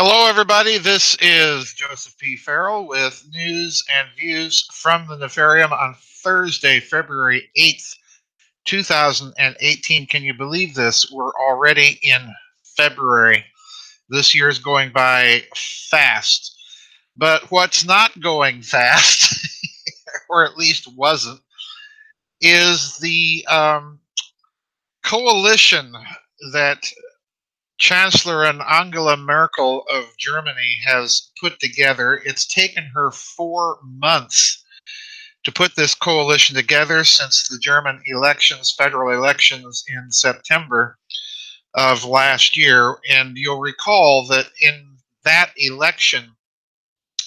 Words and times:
Hello, 0.00 0.28
everybody. 0.28 0.78
This 0.78 1.16
is 1.20 1.74
Joseph 1.74 2.16
P. 2.18 2.36
Farrell 2.36 2.86
with 2.86 3.26
news 3.32 3.82
and 3.92 4.06
views 4.16 4.64
from 4.72 5.08
the 5.08 5.16
Nefarium 5.16 5.72
on 5.72 5.96
Thursday, 6.22 6.78
February 6.78 7.50
8th, 7.58 7.96
2018. 8.64 10.06
Can 10.06 10.22
you 10.22 10.34
believe 10.34 10.76
this? 10.76 11.10
We're 11.10 11.32
already 11.32 11.98
in 12.04 12.32
February. 12.76 13.44
This 14.08 14.36
year 14.36 14.48
is 14.48 14.60
going 14.60 14.92
by 14.92 15.42
fast. 15.90 16.56
But 17.16 17.50
what's 17.50 17.84
not 17.84 18.20
going 18.20 18.62
fast, 18.62 19.34
or 20.30 20.44
at 20.44 20.56
least 20.56 20.86
wasn't, 20.96 21.40
is 22.40 22.98
the 22.98 23.44
um, 23.48 23.98
coalition 25.02 25.92
that 26.52 26.88
Chancellor 27.78 28.44
Angela 28.44 29.16
Merkel 29.16 29.84
of 29.90 30.16
Germany 30.18 30.78
has 30.84 31.30
put 31.40 31.60
together. 31.60 32.20
It's 32.24 32.46
taken 32.46 32.90
her 32.92 33.10
four 33.12 33.78
months 33.82 34.64
to 35.44 35.52
put 35.52 35.76
this 35.76 35.94
coalition 35.94 36.56
together 36.56 37.04
since 37.04 37.48
the 37.48 37.58
German 37.58 38.02
elections, 38.06 38.74
federal 38.76 39.16
elections 39.16 39.84
in 39.88 40.10
September 40.10 40.98
of 41.74 42.04
last 42.04 42.56
year. 42.56 42.96
And 43.08 43.36
you'll 43.36 43.60
recall 43.60 44.26
that 44.26 44.46
in 44.60 44.96
that 45.24 45.52
election, 45.56 46.32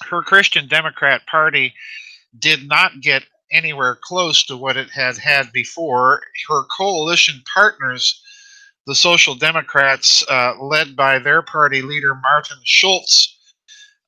her 0.10 0.22
Christian 0.22 0.68
Democrat 0.68 1.26
Party 1.28 1.74
did 2.38 2.68
not 2.68 3.02
get 3.02 3.24
anywhere 3.52 3.98
close 4.02 4.46
to 4.46 4.58
what 4.58 4.78
it 4.78 4.90
had 4.90 5.18
had 5.18 5.52
before. 5.54 6.22
Her 6.50 6.64
coalition 6.78 7.42
partners 7.54 8.22
the 8.88 8.96
Social 8.96 9.36
Democrats, 9.36 10.24
uh, 10.30 10.54
led 10.62 10.96
by 10.96 11.20
their 11.20 11.42
party 11.42 11.82
leader 11.82 12.16
Martin 12.16 12.58
Schulz, 12.64 13.38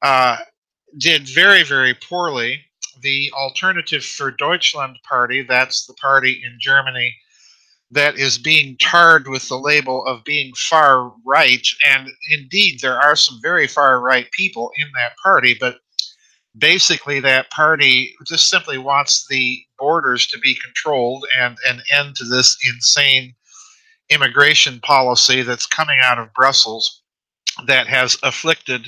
uh, 0.01 0.37
did 0.97 1.27
very, 1.27 1.63
very 1.63 1.93
poorly. 1.93 2.61
The 3.01 3.31
Alternative 3.33 4.03
for 4.03 4.31
Deutschland 4.31 4.97
party, 5.07 5.43
that's 5.43 5.85
the 5.85 5.93
party 5.95 6.41
in 6.43 6.57
Germany 6.59 7.13
that 7.93 8.17
is 8.17 8.37
being 8.37 8.75
tarred 8.79 9.27
with 9.27 9.47
the 9.47 9.57
label 9.57 10.05
of 10.05 10.23
being 10.23 10.51
far 10.55 11.13
right, 11.25 11.67
and 11.85 12.09
indeed 12.31 12.79
there 12.81 12.99
are 12.99 13.15
some 13.15 13.39
very 13.41 13.67
far 13.67 13.99
right 13.99 14.31
people 14.31 14.71
in 14.77 14.87
that 14.95 15.13
party, 15.21 15.55
but 15.59 15.77
basically 16.57 17.19
that 17.19 17.49
party 17.51 18.15
just 18.27 18.49
simply 18.49 18.77
wants 18.77 19.27
the 19.27 19.59
borders 19.77 20.27
to 20.27 20.39
be 20.39 20.55
controlled 20.55 21.25
and 21.39 21.57
an 21.67 21.81
end 21.91 22.15
to 22.15 22.25
this 22.25 22.57
insane 22.67 23.33
immigration 24.13 24.79
policy 24.79 25.41
that's 25.41 25.65
coming 25.65 25.99
out 26.01 26.19
of 26.19 26.33
Brussels 26.33 27.01
that 27.67 27.87
has 27.87 28.17
afflicted 28.23 28.87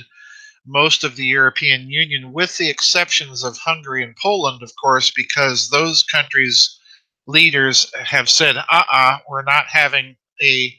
most 0.66 1.04
of 1.04 1.16
the 1.16 1.24
European 1.24 1.88
Union, 1.88 2.32
with 2.32 2.56
the 2.58 2.68
exceptions 2.68 3.44
of 3.44 3.56
Hungary 3.56 4.02
and 4.02 4.16
Poland, 4.16 4.62
of 4.62 4.72
course, 4.82 5.12
because 5.14 5.70
those 5.70 6.02
countries' 6.02 6.78
leaders 7.26 7.92
have 7.94 8.28
said, 8.28 8.56
uh 8.56 8.64
uh-uh, 8.70 8.84
uh, 8.92 9.18
we 9.30 9.38
are 9.38 9.44
not 9.44 9.66
having 9.66 10.16
a 10.42 10.74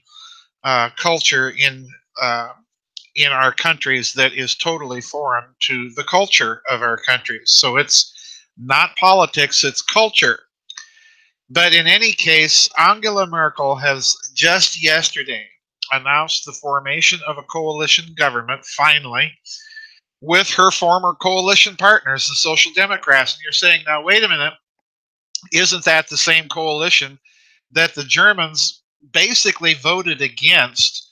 uh, 0.64 0.89
culture 0.98 1.50
in. 1.50 1.88
Uh, 2.22 2.50
in 3.17 3.32
our 3.32 3.52
countries 3.52 4.14
that 4.14 4.32
is 4.34 4.54
totally 4.54 5.02
foreign 5.02 5.45
to 5.59 5.89
the 5.95 6.04
culture 6.04 6.61
of 6.70 6.84
our 6.84 6.98
countries. 6.98 7.45
So 7.48 7.76
it's 7.76 8.14
not 8.58 8.95
politics, 8.95 9.64
it's 9.64 9.82
culture. 9.82 10.39
But 11.50 11.73
in 11.73 11.88
any 11.88 12.12
case, 12.12 12.70
Angela 12.78 13.26
Merkel 13.26 13.76
has 13.76 14.16
just 14.34 14.81
yesterday 14.84 15.48
announced 15.92 16.45
the 16.45 16.52
formation 16.52 17.20
of 17.26 17.38
a 17.38 17.44
coalition 17.44 18.14
government, 18.17 18.66
finally, 18.66 19.31
with 20.22 20.50
her 20.50 20.72
former 20.72 21.14
coalition 21.14 21.76
partners, 21.78 22.28
the 22.28 22.36
Social 22.36 22.72
Democrats. 22.73 23.34
And 23.34 23.42
you're 23.44 23.54
saying, 23.54 23.84
now, 23.88 24.04
wait 24.04 24.23
a 24.23 24.27
minute, 24.27 24.54
isn't 25.54 25.86
that 25.86 26.10
the 26.10 26.17
same 26.17 26.49
coalition 26.49 27.17
that 27.72 27.95
the 27.95 28.04
Germans 28.04 28.83
basically 29.14 29.73
voted 29.76 30.22
against 30.22 31.11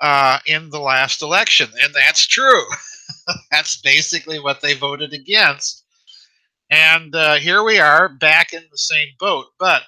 uh, 0.00 0.38
in 0.46 0.70
the 0.70 0.80
last 0.80 1.20
election? 1.20 1.68
And 1.82 1.92
that's 1.94 2.26
true. 2.26 2.64
that's 3.50 3.80
basically 3.80 4.38
what 4.38 4.62
they 4.62 4.74
voted 4.74 5.12
against. 5.12 5.84
And 6.70 7.14
uh, 7.14 7.36
here 7.36 7.62
we 7.62 7.78
are 7.78 8.08
back 8.08 8.52
in 8.52 8.62
the 8.70 8.78
same 8.78 9.08
boat. 9.18 9.46
But 9.58 9.82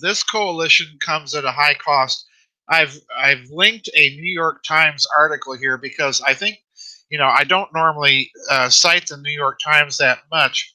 this 0.00 0.22
coalition 0.22 0.98
comes 1.00 1.34
at 1.34 1.44
a 1.44 1.52
high 1.52 1.74
cost. 1.74 2.26
I've 2.68 2.98
I've 3.16 3.48
linked 3.50 3.88
a 3.94 4.10
New 4.16 4.32
York 4.32 4.64
Times 4.64 5.06
article 5.16 5.56
here 5.56 5.76
because 5.76 6.20
I 6.22 6.34
think 6.34 6.58
you 7.10 7.18
know 7.18 7.28
I 7.28 7.44
don't 7.44 7.72
normally 7.74 8.30
uh, 8.50 8.68
cite 8.68 9.06
the 9.06 9.18
New 9.18 9.32
York 9.32 9.58
Times 9.64 9.98
that 9.98 10.20
much, 10.32 10.74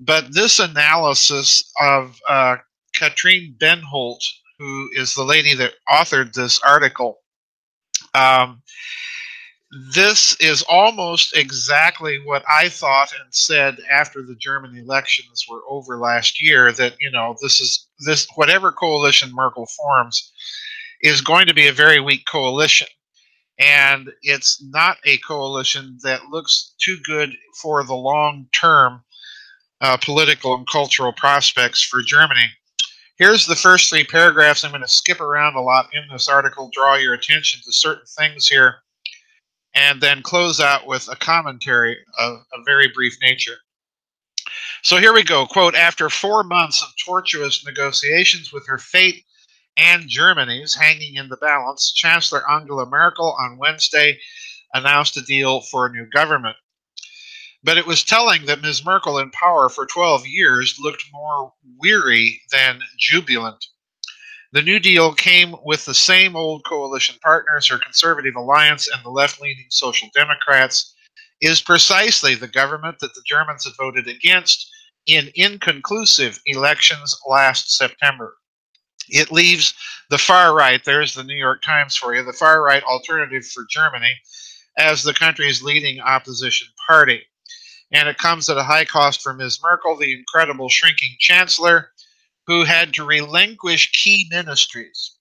but 0.00 0.32
this 0.32 0.58
analysis 0.58 1.70
of 1.80 2.18
uh, 2.28 2.56
Katrin 2.94 3.54
Bennhold, 3.58 4.20
who 4.58 4.88
is 4.96 5.14
the 5.14 5.24
lady 5.24 5.54
that 5.54 5.74
authored 5.88 6.32
this 6.32 6.58
article, 6.60 7.18
um, 8.14 8.62
this 9.70 10.36
is 10.40 10.62
almost 10.68 11.36
exactly 11.36 12.18
what 12.24 12.42
I 12.50 12.68
thought 12.68 13.12
and 13.12 13.32
said 13.32 13.78
after 13.88 14.22
the 14.22 14.34
German 14.34 14.76
elections 14.76 15.44
were 15.48 15.62
over 15.68 15.98
last 15.98 16.42
year 16.42 16.72
that 16.72 16.96
you 17.00 17.10
know 17.10 17.36
this 17.40 17.60
is 17.60 17.86
this 18.04 18.26
whatever 18.34 18.72
coalition 18.72 19.32
Merkel 19.32 19.66
forms 19.66 20.32
is 21.02 21.20
going 21.20 21.46
to 21.46 21.54
be 21.54 21.68
a 21.68 21.72
very 21.72 22.00
weak 22.00 22.24
coalition 22.30 22.88
and 23.60 24.10
it's 24.22 24.60
not 24.70 24.96
a 25.04 25.18
coalition 25.18 25.98
that 26.02 26.30
looks 26.30 26.74
too 26.80 26.98
good 27.04 27.30
for 27.62 27.84
the 27.84 27.94
long 27.94 28.48
term 28.52 29.02
uh, 29.80 29.96
political 29.98 30.54
and 30.54 30.66
cultural 30.66 31.12
prospects 31.12 31.82
for 31.82 32.02
Germany. 32.02 32.46
Here's 33.18 33.46
the 33.46 33.56
first 33.56 33.88
three 33.88 34.04
paragraphs. 34.04 34.64
I'm 34.64 34.72
going 34.72 34.82
to 34.82 34.88
skip 34.88 35.20
around 35.20 35.54
a 35.54 35.60
lot 35.60 35.90
in 35.92 36.02
this 36.10 36.28
article, 36.28 36.70
draw 36.72 36.96
your 36.96 37.14
attention 37.14 37.60
to 37.64 37.72
certain 37.72 38.06
things 38.18 38.48
here 38.48 38.76
and 39.74 40.00
then 40.00 40.22
close 40.22 40.60
out 40.60 40.86
with 40.86 41.08
a 41.10 41.16
commentary 41.16 41.96
of 42.18 42.38
a 42.52 42.62
very 42.64 42.88
brief 42.88 43.16
nature. 43.22 43.58
So 44.82 44.96
here 44.96 45.12
we 45.12 45.22
go. 45.22 45.46
Quote 45.46 45.74
After 45.74 46.08
four 46.08 46.42
months 46.42 46.82
of 46.82 46.88
tortuous 47.04 47.64
negotiations 47.64 48.52
with 48.52 48.66
her 48.66 48.78
fate 48.78 49.24
and 49.76 50.08
Germany's 50.08 50.74
hanging 50.74 51.16
in 51.16 51.28
the 51.28 51.36
balance, 51.36 51.92
Chancellor 51.92 52.48
Angela 52.50 52.86
Merkel 52.86 53.36
on 53.38 53.58
Wednesday 53.58 54.18
announced 54.74 55.16
a 55.16 55.22
deal 55.22 55.60
for 55.60 55.86
a 55.86 55.92
new 55.92 56.06
government. 56.10 56.56
But 57.62 57.76
it 57.76 57.86
was 57.86 58.02
telling 58.02 58.46
that 58.46 58.62
Ms. 58.62 58.84
Merkel, 58.84 59.18
in 59.18 59.30
power 59.30 59.68
for 59.68 59.84
12 59.84 60.26
years, 60.26 60.78
looked 60.80 61.04
more 61.12 61.52
weary 61.78 62.40
than 62.50 62.80
jubilant. 62.98 63.66
The 64.52 64.62
New 64.62 64.80
Deal 64.80 65.14
came 65.14 65.54
with 65.64 65.84
the 65.84 65.94
same 65.94 66.34
old 66.34 66.64
coalition 66.64 67.16
partners, 67.22 67.68
her 67.68 67.78
Conservative 67.78 68.34
Alliance 68.34 68.88
and 68.88 69.04
the 69.04 69.10
left 69.10 69.40
leaning 69.40 69.66
Social 69.68 70.08
Democrats, 70.12 70.92
is 71.40 71.62
precisely 71.62 72.34
the 72.34 72.48
government 72.48 72.98
that 72.98 73.14
the 73.14 73.22
Germans 73.26 73.64
had 73.64 73.76
voted 73.78 74.08
against 74.08 74.68
in 75.06 75.30
inconclusive 75.36 76.40
elections 76.46 77.16
last 77.28 77.76
September. 77.76 78.36
It 79.08 79.30
leaves 79.30 79.72
the 80.10 80.18
far 80.18 80.52
right, 80.52 80.84
there's 80.84 81.14
the 81.14 81.24
New 81.24 81.36
York 81.36 81.62
Times 81.62 81.96
for 81.96 82.14
you, 82.14 82.24
the 82.24 82.32
far 82.32 82.62
right 82.62 82.82
alternative 82.82 83.46
for 83.46 83.64
Germany 83.70 84.14
as 84.76 85.04
the 85.04 85.14
country's 85.14 85.62
leading 85.62 86.00
opposition 86.00 86.66
party. 86.88 87.22
And 87.92 88.08
it 88.08 88.18
comes 88.18 88.48
at 88.48 88.56
a 88.56 88.64
high 88.64 88.84
cost 88.84 89.22
for 89.22 89.32
Ms. 89.32 89.60
Merkel, 89.62 89.96
the 89.96 90.12
incredible 90.12 90.68
shrinking 90.68 91.14
chancellor, 91.18 91.90
who 92.50 92.64
had 92.64 92.92
to 92.92 93.04
relinquish 93.04 93.92
key 93.92 94.26
ministries. 94.28 95.16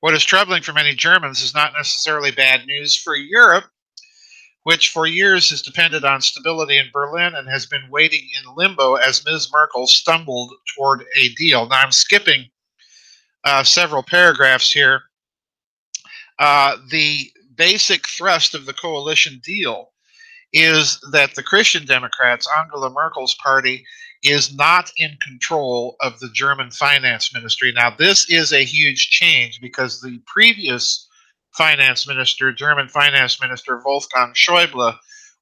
What 0.00 0.14
is 0.14 0.24
troubling 0.24 0.62
for 0.62 0.72
many 0.72 0.94
Germans 0.94 1.42
is 1.42 1.52
not 1.52 1.74
necessarily 1.76 2.30
bad 2.30 2.66
news 2.66 2.96
for 2.96 3.14
Europe, 3.14 3.66
which 4.62 4.88
for 4.88 5.06
years 5.06 5.50
has 5.50 5.60
depended 5.60 6.02
on 6.02 6.22
stability 6.22 6.78
in 6.78 6.86
Berlin 6.94 7.34
and 7.34 7.46
has 7.46 7.66
been 7.66 7.90
waiting 7.90 8.26
in 8.38 8.54
limbo 8.56 8.94
as 8.94 9.22
Ms. 9.26 9.50
Merkel 9.52 9.86
stumbled 9.86 10.54
toward 10.74 11.04
a 11.20 11.28
deal. 11.34 11.68
Now, 11.68 11.82
I'm 11.82 11.92
skipping 11.92 12.46
uh, 13.44 13.62
several 13.62 14.02
paragraphs 14.02 14.72
here. 14.72 15.02
Uh, 16.38 16.78
the 16.90 17.30
basic 17.54 18.08
thrust 18.08 18.54
of 18.54 18.64
the 18.64 18.72
coalition 18.72 19.42
deal 19.44 19.92
is 20.54 20.98
that 21.12 21.34
the 21.34 21.42
Christian 21.42 21.84
Democrats, 21.84 22.48
Angela 22.58 22.88
Merkel's 22.88 23.36
party, 23.42 23.84
is 24.24 24.54
not 24.54 24.90
in 24.96 25.16
control 25.22 25.96
of 26.00 26.18
the 26.18 26.30
German 26.30 26.70
finance 26.70 27.32
ministry. 27.34 27.72
Now, 27.72 27.90
this 27.90 28.28
is 28.30 28.52
a 28.52 28.64
huge 28.64 29.10
change 29.10 29.60
because 29.60 30.00
the 30.00 30.18
previous 30.26 31.06
finance 31.52 32.08
minister, 32.08 32.50
German 32.52 32.88
finance 32.88 33.40
minister 33.40 33.80
Wolfgang 33.84 34.32
Schäuble, 34.34 34.96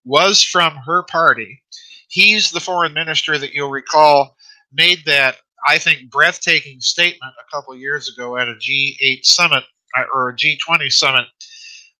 was 0.05 0.43
from 0.43 0.75
her 0.84 1.05
party. 1.05 1.62
He's 2.08 2.50
the 2.50 2.61
foreign 2.61 2.93
minister 2.93 3.38
that 3.38 3.55
you'll 3.55 3.70
recall 3.70 4.37
made 4.73 4.99
that, 5.06 5.37
I 5.67 5.79
think, 5.79 6.11
breathtaking 6.11 6.81
statement 6.81 7.32
a 7.40 7.56
couple 7.56 7.75
years 7.76 8.12
ago 8.12 8.37
at 8.37 8.49
a 8.49 8.55
G8 8.55 9.25
summit 9.25 9.64
uh, 9.96 10.02
or 10.12 10.29
a 10.29 10.37
G20 10.37 10.90
summit 10.90 11.26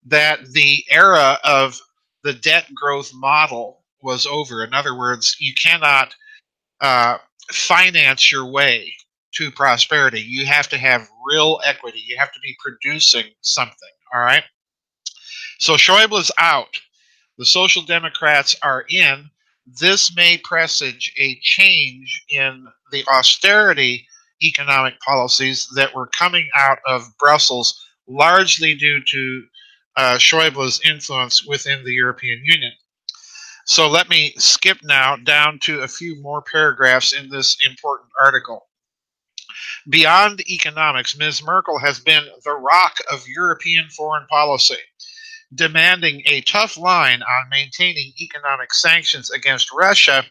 that 0.07 0.45
the 0.51 0.85
era 0.91 1.39
of 1.45 1.81
the 2.25 2.33
debt 2.33 2.67
growth 2.75 3.13
model 3.15 3.83
was 4.03 4.27
over. 4.27 4.65
In 4.65 4.75
other 4.75 4.99
words, 4.99 5.37
you 5.39 5.55
cannot 5.55 6.13
uh, 6.83 7.19
finance 7.51 8.31
your 8.31 8.45
way 8.45 8.93
to 9.35 9.51
prosperity. 9.51 10.21
You 10.21 10.45
have 10.47 10.69
to 10.69 10.79
have 10.79 11.09
real 11.27 11.61
equity. 11.65 12.03
You 12.07 12.19
have 12.19 12.33
to 12.33 12.41
be 12.41 12.55
producing 12.63 13.25
something. 13.41 13.89
All 14.15 14.21
right. 14.21 14.45
So 15.59 15.75
Schäuble's 15.75 16.31
out. 16.39 16.77
The 17.39 17.47
Social 17.47 17.83
Democrats 17.83 18.55
are 18.63 18.85
in. 18.91 19.31
This 19.81 20.15
may 20.15 20.39
presage 20.39 21.13
a 21.17 21.39
change 21.41 22.25
in 22.29 22.67
the 22.91 23.05
austerity 23.07 24.07
economic 24.43 24.99
policies 25.01 25.69
that 25.77 25.95
were 25.95 26.09
coming 26.09 26.49
out 26.57 26.79
of 26.87 27.05
Brussels, 27.19 27.81
largely 28.09 28.75
due 28.75 29.01
to 29.05 29.45
uh, 29.97 30.19
Schäuble's 30.19 30.81
influence 30.85 31.45
within 31.45 31.85
the 31.85 31.93
European 31.93 32.43
Union. 32.45 32.73
So 33.73 33.89
let 33.89 34.11
me 34.11 34.35
skip 34.37 34.77
now 34.83 35.17
down 35.17 35.59
to 35.61 35.81
a 35.81 35.89
few 35.89 36.21
more 36.21 36.43
paragraphs 36.43 37.15
in 37.15 37.31
this 37.31 37.57
important 37.67 38.11
article. 38.21 38.69
Beyond 39.89 40.43
economics, 40.47 41.17
Ms. 41.17 41.43
Merkel 41.43 41.79
has 41.79 41.99
been 41.99 42.23
the 42.45 42.53
rock 42.53 42.99
of 43.11 43.27
European 43.27 43.89
foreign 43.89 44.27
policy, 44.27 44.77
demanding 45.55 46.21
a 46.27 46.43
tough 46.43 46.77
line 46.77 47.23
on 47.23 47.49
maintaining 47.51 48.13
economic 48.21 48.75
sanctions 48.75 49.31
against 49.31 49.73
Russia 49.73 50.27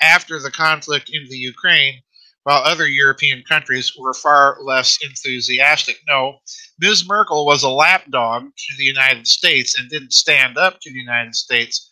after 0.00 0.40
the 0.40 0.50
conflict 0.50 1.10
in 1.12 1.28
the 1.28 1.36
Ukraine, 1.36 2.00
while 2.44 2.62
other 2.62 2.86
European 2.86 3.42
countries 3.46 3.92
were 3.98 4.14
far 4.14 4.56
less 4.62 4.98
enthusiastic. 5.02 5.98
No, 6.08 6.38
Ms. 6.78 7.06
Merkel 7.06 7.44
was 7.44 7.62
a 7.62 7.68
lapdog 7.68 8.44
to 8.44 8.76
the 8.78 8.84
United 8.84 9.26
States 9.26 9.78
and 9.78 9.90
didn't 9.90 10.14
stand 10.14 10.56
up 10.56 10.80
to 10.80 10.90
the 10.90 10.98
United 10.98 11.34
States 11.34 11.89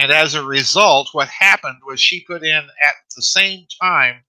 and 0.00 0.10
as 0.10 0.34
a 0.34 0.42
result, 0.42 1.10
what 1.12 1.28
happened 1.28 1.76
was 1.86 2.00
she 2.00 2.24
put 2.24 2.42
in 2.42 2.64
at 2.64 2.94
the 3.14 3.22
same 3.22 3.66
time 3.82 4.22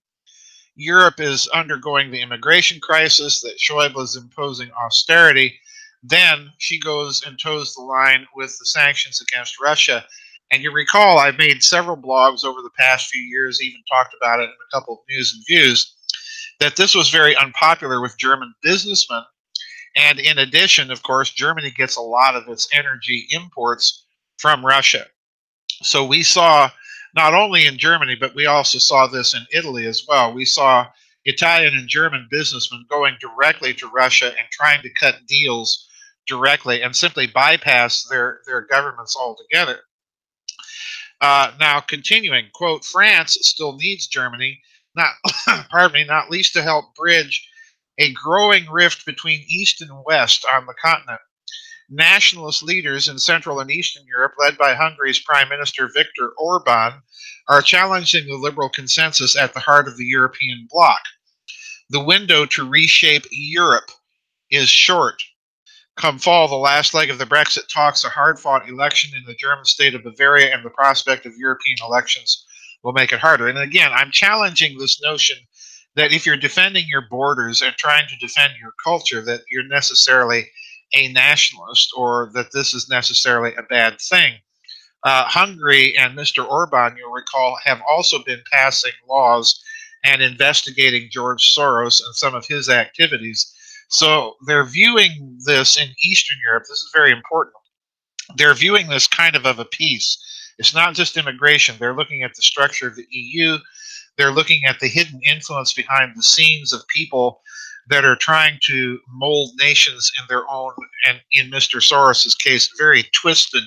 Europe 0.74 1.18
is 1.18 1.48
undergoing 1.48 2.10
the 2.10 2.20
immigration 2.20 2.78
crisis, 2.78 3.40
that 3.40 3.58
Schäuble 3.58 4.02
is 4.02 4.16
imposing 4.16 4.70
austerity. 4.72 5.58
Then 6.02 6.52
she 6.58 6.78
goes 6.78 7.24
and 7.26 7.38
toes 7.38 7.74
the 7.74 7.80
line 7.80 8.26
with 8.36 8.54
the 8.58 8.66
sanctions 8.66 9.22
against 9.22 9.60
Russia. 9.62 10.04
And 10.50 10.62
you 10.62 10.72
recall, 10.72 11.18
I've 11.18 11.38
made 11.38 11.62
several 11.62 11.96
blogs 11.96 12.44
over 12.44 12.60
the 12.60 12.70
past 12.78 13.08
few 13.08 13.22
years, 13.22 13.62
even 13.62 13.80
talked 13.90 14.14
about 14.14 14.40
it 14.40 14.44
in 14.44 14.50
a 14.50 14.74
couple 14.74 14.94
of 14.94 15.00
news 15.08 15.32
and 15.34 15.42
views, 15.46 15.94
that 16.60 16.76
this 16.76 16.94
was 16.94 17.08
very 17.08 17.34
unpopular 17.34 18.02
with 18.02 18.18
German 18.18 18.52
businessmen. 18.62 19.22
And 19.96 20.20
in 20.20 20.36
addition, 20.36 20.90
of 20.90 21.02
course, 21.02 21.30
Germany 21.30 21.70
gets 21.70 21.96
a 21.96 22.02
lot 22.02 22.36
of 22.36 22.46
its 22.48 22.68
energy 22.74 23.26
imports 23.30 24.04
from 24.36 24.66
Russia. 24.66 25.06
So 25.82 26.04
we 26.04 26.22
saw 26.22 26.70
not 27.14 27.34
only 27.34 27.66
in 27.66 27.78
Germany, 27.78 28.16
but 28.18 28.34
we 28.34 28.46
also 28.46 28.78
saw 28.78 29.06
this 29.06 29.34
in 29.34 29.46
Italy 29.52 29.86
as 29.86 30.04
well. 30.08 30.32
We 30.32 30.44
saw 30.44 30.88
Italian 31.24 31.74
and 31.74 31.88
German 31.88 32.28
businessmen 32.30 32.86
going 32.88 33.16
directly 33.20 33.74
to 33.74 33.88
Russia 33.88 34.26
and 34.26 34.48
trying 34.50 34.82
to 34.82 34.94
cut 34.94 35.26
deals 35.26 35.88
directly 36.26 36.82
and 36.82 36.94
simply 36.94 37.26
bypass 37.26 38.04
their, 38.04 38.40
their 38.46 38.62
governments 38.62 39.16
altogether. 39.16 39.80
Uh, 41.20 41.52
now, 41.60 41.80
continuing, 41.80 42.46
quote, 42.52 42.84
France 42.84 43.38
still 43.42 43.76
needs 43.76 44.08
Germany, 44.08 44.60
not, 44.96 45.12
pardon 45.70 46.00
me, 46.00 46.04
not 46.04 46.30
least 46.30 46.52
to 46.54 46.62
help 46.62 46.94
bridge 46.94 47.48
a 47.98 48.12
growing 48.12 48.68
rift 48.70 49.06
between 49.06 49.44
East 49.48 49.82
and 49.82 49.90
West 50.04 50.44
on 50.52 50.66
the 50.66 50.74
continent 50.82 51.20
nationalist 51.90 52.62
leaders 52.62 53.08
in 53.08 53.18
Central 53.18 53.60
and 53.60 53.70
Eastern 53.70 54.04
Europe, 54.06 54.32
led 54.38 54.56
by 54.58 54.74
Hungary's 54.74 55.20
Prime 55.20 55.48
Minister 55.48 55.88
Viktor 55.94 56.32
Orban, 56.38 57.02
are 57.48 57.62
challenging 57.62 58.26
the 58.26 58.36
liberal 58.36 58.68
consensus 58.68 59.36
at 59.36 59.54
the 59.54 59.60
heart 59.60 59.88
of 59.88 59.96
the 59.96 60.06
European 60.06 60.66
bloc. 60.70 61.00
The 61.90 62.02
window 62.02 62.46
to 62.46 62.68
reshape 62.68 63.26
Europe 63.30 63.90
is 64.50 64.68
short. 64.68 65.22
Come 65.96 66.18
fall, 66.18 66.48
the 66.48 66.56
last 66.56 66.94
leg 66.94 67.10
of 67.10 67.18
the 67.18 67.26
Brexit 67.26 67.68
talks, 67.68 68.04
a 68.04 68.08
hard 68.08 68.38
fought 68.38 68.68
election 68.68 69.10
in 69.16 69.24
the 69.24 69.34
German 69.34 69.66
state 69.66 69.94
of 69.94 70.02
Bavaria, 70.02 70.54
and 70.54 70.64
the 70.64 70.70
prospect 70.70 71.26
of 71.26 71.36
European 71.36 71.76
elections 71.86 72.46
will 72.82 72.92
make 72.92 73.12
it 73.12 73.18
harder. 73.18 73.46
And 73.46 73.58
again, 73.58 73.92
I'm 73.92 74.10
challenging 74.10 74.78
this 74.78 75.02
notion 75.02 75.36
that 75.94 76.12
if 76.12 76.24
you're 76.24 76.36
defending 76.36 76.86
your 76.88 77.06
borders 77.10 77.60
and 77.60 77.74
trying 77.76 78.08
to 78.08 78.16
defend 78.26 78.54
your 78.58 78.72
culture, 78.82 79.20
that 79.22 79.42
you're 79.50 79.68
necessarily 79.68 80.50
a 80.94 81.12
nationalist 81.12 81.92
or 81.96 82.30
that 82.34 82.52
this 82.52 82.74
is 82.74 82.88
necessarily 82.88 83.54
a 83.54 83.62
bad 83.62 84.00
thing. 84.00 84.34
Uh, 85.04 85.24
Hungary 85.24 85.96
and 85.98 86.16
Mr. 86.16 86.46
Orban, 86.48 86.96
you'll 86.96 87.12
recall, 87.12 87.58
have 87.64 87.80
also 87.88 88.22
been 88.22 88.42
passing 88.52 88.92
laws 89.08 89.60
and 90.04 90.22
investigating 90.22 91.08
George 91.10 91.54
Soros 91.54 92.04
and 92.04 92.14
some 92.14 92.34
of 92.34 92.46
his 92.46 92.68
activities. 92.68 93.52
So 93.88 94.34
they're 94.46 94.64
viewing 94.64 95.38
this 95.44 95.76
in 95.76 95.88
Eastern 96.02 96.38
Europe. 96.44 96.64
This 96.64 96.78
is 96.78 96.90
very 96.94 97.12
important. 97.12 97.54
They're 98.36 98.54
viewing 98.54 98.88
this 98.88 99.06
kind 99.06 99.36
of 99.36 99.44
of 99.44 99.58
a 99.58 99.64
piece. 99.64 100.18
It's 100.58 100.74
not 100.74 100.94
just 100.94 101.16
immigration. 101.16 101.76
They're 101.78 101.96
looking 101.96 102.22
at 102.22 102.34
the 102.34 102.42
structure 102.42 102.86
of 102.86 102.96
the 102.96 103.06
EU. 103.10 103.58
They're 104.16 104.32
looking 104.32 104.64
at 104.66 104.78
the 104.80 104.88
hidden 104.88 105.20
influence 105.28 105.72
behind 105.72 106.12
the 106.14 106.22
scenes 106.22 106.72
of 106.72 106.86
people 106.88 107.40
that 107.88 108.04
are 108.04 108.16
trying 108.16 108.58
to 108.62 108.98
mold 109.08 109.50
nations 109.58 110.10
in 110.18 110.24
their 110.28 110.48
own, 110.48 110.72
and 111.06 111.20
in 111.32 111.50
Mr. 111.50 111.82
Soros's 111.82 112.34
case, 112.34 112.70
very 112.78 113.04
twisted 113.12 113.64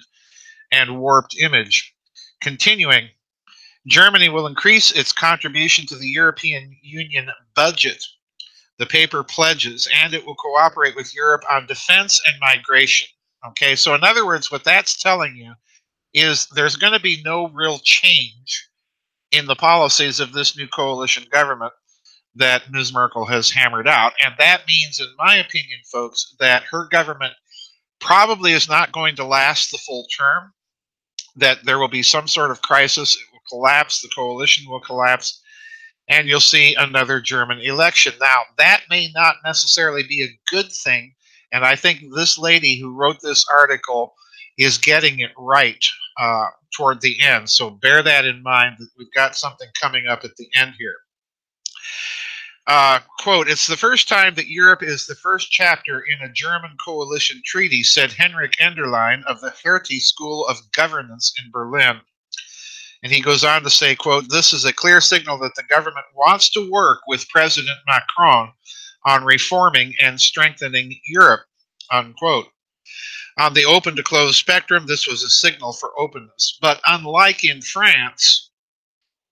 and 0.71 0.99
warped 0.99 1.35
image. 1.39 1.93
Continuing, 2.41 3.09
Germany 3.87 4.29
will 4.29 4.47
increase 4.47 4.91
its 4.91 5.11
contribution 5.11 5.85
to 5.87 5.95
the 5.95 6.07
European 6.07 6.75
Union 6.81 7.29
budget. 7.55 8.03
The 8.77 8.85
paper 8.85 9.23
pledges, 9.23 9.87
and 10.03 10.13
it 10.13 10.25
will 10.25 10.35
cooperate 10.35 10.95
with 10.95 11.15
Europe 11.15 11.43
on 11.49 11.65
defense 11.65 12.21
and 12.25 12.35
migration. 12.39 13.07
Okay, 13.47 13.75
so 13.75 13.93
in 13.93 14.03
other 14.03 14.25
words, 14.25 14.51
what 14.51 14.63
that's 14.63 15.01
telling 15.01 15.35
you 15.35 15.53
is 16.13 16.47
there's 16.47 16.75
going 16.75 16.93
to 16.93 16.99
be 16.99 17.21
no 17.23 17.49
real 17.49 17.79
change 17.83 18.69
in 19.31 19.45
the 19.45 19.55
policies 19.55 20.19
of 20.19 20.33
this 20.33 20.57
new 20.57 20.67
coalition 20.67 21.25
government 21.31 21.73
that 22.35 22.71
Ms. 22.71 22.93
Merkel 22.93 23.25
has 23.25 23.49
hammered 23.49 23.87
out. 23.87 24.13
And 24.23 24.33
that 24.37 24.63
means, 24.67 24.99
in 24.99 25.07
my 25.17 25.37
opinion, 25.37 25.79
folks, 25.91 26.35
that 26.39 26.63
her 26.63 26.87
government 26.89 27.33
probably 27.99 28.51
is 28.51 28.67
not 28.67 28.91
going 28.91 29.15
to 29.15 29.25
last 29.25 29.71
the 29.71 29.77
full 29.77 30.05
term, 30.17 30.53
that 31.35 31.63
there 31.63 31.79
will 31.79 31.87
be 31.87 32.03
some 32.03 32.27
sort 32.27 32.51
of 32.51 32.61
crisis, 32.61 33.15
it 33.15 33.31
will 33.31 33.39
collapse, 33.49 34.01
the 34.01 34.09
coalition 34.15 34.69
will 34.69 34.81
collapse, 34.81 35.41
and 36.09 36.27
you'll 36.27 36.39
see 36.39 36.75
another 36.75 37.19
German 37.19 37.59
election. 37.59 38.13
Now, 38.19 38.41
that 38.57 38.83
may 38.89 39.09
not 39.15 39.35
necessarily 39.43 40.03
be 40.03 40.23
a 40.23 40.39
good 40.53 40.71
thing, 40.71 41.15
and 41.51 41.63
I 41.63 41.75
think 41.75 42.01
this 42.13 42.37
lady 42.37 42.77
who 42.79 42.93
wrote 42.93 43.17
this 43.21 43.45
article 43.51 44.13
is 44.57 44.77
getting 44.77 45.19
it 45.19 45.31
right 45.37 45.83
uh, 46.19 46.47
toward 46.75 47.01
the 47.01 47.21
end. 47.21 47.49
So 47.49 47.69
bear 47.69 48.03
that 48.03 48.25
in 48.25 48.43
mind 48.43 48.75
that 48.79 48.89
we've 48.97 49.11
got 49.13 49.35
something 49.35 49.67
coming 49.79 50.07
up 50.07 50.23
at 50.23 50.35
the 50.37 50.47
end 50.53 50.73
here. 50.77 50.95
Uh, 52.67 52.99
quote, 53.19 53.47
it's 53.47 53.67
the 53.67 53.77
first 53.77 54.07
time 54.09 54.33
that 54.35 54.47
Europe 54.47 54.81
is 54.81 55.05
the 55.05 55.15
first 55.15 55.51
chapter 55.51 56.01
in 56.01 56.27
a 56.27 56.33
German 56.33 56.75
coalition 56.83 57.41
treaty, 57.45 57.83
said 57.83 58.11
Henrik 58.11 58.53
Enderlein 58.53 59.23
of 59.25 59.39
the 59.39 59.53
Hertie 59.63 59.99
School 59.99 60.47
of 60.47 60.57
Governance 60.71 61.33
in 61.43 61.51
Berlin. 61.51 62.01
And 63.03 63.11
he 63.11 63.21
goes 63.21 63.43
on 63.43 63.61
to 63.61 63.69
say, 63.69 63.95
quote, 63.95 64.29
this 64.29 64.51
is 64.51 64.65
a 64.65 64.73
clear 64.73 64.99
signal 64.99 65.37
that 65.39 65.53
the 65.53 65.63
government 65.69 66.07
wants 66.15 66.49
to 66.51 66.71
work 66.71 67.01
with 67.07 67.29
President 67.29 67.77
Macron 67.85 68.51
on 69.05 69.23
reforming 69.23 69.93
and 70.01 70.19
strengthening 70.19 70.99
Europe, 71.07 71.41
unquote. 71.91 72.47
On 73.37 73.53
the 73.53 73.65
open 73.65 73.95
to 73.97 74.01
closed 74.01 74.37
spectrum, 74.37 74.87
this 74.87 75.07
was 75.07 75.21
a 75.21 75.29
signal 75.29 75.73
for 75.73 75.91
openness. 75.99 76.57
But 76.61 76.81
unlike 76.87 77.43
in 77.43 77.61
France, 77.61 78.44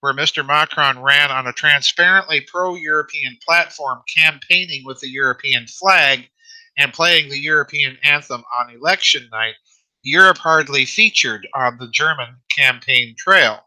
where 0.03 0.13
Mr. 0.13 0.45
Macron 0.45 0.99
ran 0.99 1.31
on 1.31 1.47
a 1.47 1.53
transparently 1.53 2.41
pro 2.41 2.75
European 2.75 3.37
platform, 3.41 4.01
campaigning 4.13 4.83
with 4.83 4.99
the 4.99 5.07
European 5.07 5.65
flag 5.65 6.27
and 6.77 6.91
playing 6.91 7.29
the 7.29 7.39
European 7.39 7.97
anthem 8.03 8.43
on 8.59 8.75
election 8.75 9.29
night, 9.31 9.53
Europe 10.01 10.37
hardly 10.39 10.83
featured 10.83 11.47
on 11.55 11.77
the 11.77 11.87
German 11.87 12.35
campaign 12.53 13.15
trail. 13.17 13.61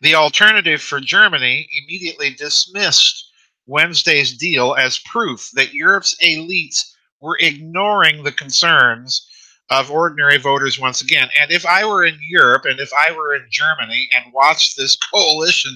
The 0.00 0.14
alternative 0.14 0.80
for 0.80 1.00
Germany 1.00 1.68
immediately 1.82 2.30
dismissed 2.30 3.30
Wednesday's 3.66 4.34
deal 4.34 4.74
as 4.74 5.00
proof 5.00 5.50
that 5.52 5.74
Europe's 5.74 6.16
elites 6.24 6.80
were 7.20 7.36
ignoring 7.42 8.22
the 8.22 8.32
concerns 8.32 9.28
of 9.70 9.90
ordinary 9.90 10.38
voters 10.38 10.78
once 10.78 11.00
again. 11.00 11.28
And 11.40 11.50
if 11.50 11.64
I 11.64 11.84
were 11.84 12.04
in 12.04 12.18
Europe 12.28 12.64
and 12.64 12.80
if 12.80 12.90
I 12.92 13.12
were 13.12 13.34
in 13.34 13.46
Germany 13.50 14.08
and 14.14 14.32
watched 14.32 14.76
this 14.76 14.96
coalition 15.12 15.72